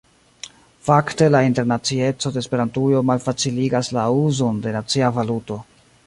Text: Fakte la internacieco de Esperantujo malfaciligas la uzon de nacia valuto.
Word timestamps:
Fakte 0.85 1.25
la 1.33 1.41
internacieco 1.47 2.31
de 2.37 2.41
Esperantujo 2.45 3.03
malfaciligas 3.09 3.91
la 3.99 4.05
uzon 4.23 4.63
de 4.65 4.73
nacia 4.77 5.11
valuto. 5.19 5.59